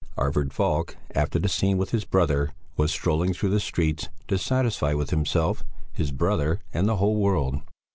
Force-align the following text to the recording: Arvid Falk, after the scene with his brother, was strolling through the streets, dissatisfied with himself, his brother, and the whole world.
Arvid 0.17 0.51
Falk, 0.51 0.97
after 1.13 1.37
the 1.37 1.47
scene 1.47 1.77
with 1.77 1.91
his 1.91 2.05
brother, 2.05 2.55
was 2.75 2.91
strolling 2.91 3.35
through 3.35 3.51
the 3.51 3.59
streets, 3.59 4.09
dissatisfied 4.27 4.95
with 4.95 5.11
himself, 5.11 5.63
his 5.93 6.09
brother, 6.11 6.59
and 6.73 6.89
the 6.89 6.95
whole 6.95 7.17
world. 7.17 7.61